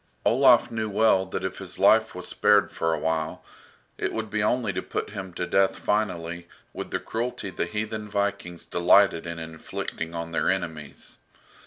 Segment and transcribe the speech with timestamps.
[0.25, 3.43] Olaf knew well that if his life was spared for a while
[3.99, 8.09] it would be only to put him to death finally with the cruelty the heathen
[8.09, 11.19] Vikings delighted in inflicting on their enemies.